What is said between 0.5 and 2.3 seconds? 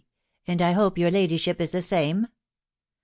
I hope your ladyship is the same.